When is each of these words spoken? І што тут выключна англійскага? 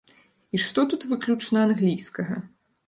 І 0.57 0.61
што 0.63 0.85
тут 0.93 1.05
выключна 1.11 1.57
англійскага? 1.69 2.45